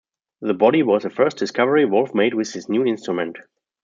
[0.41, 3.37] The body was the first discovery Wolf made with his new instrument.